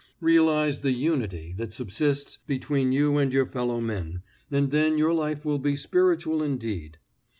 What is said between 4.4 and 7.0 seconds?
and then your life will be spiritual indeed.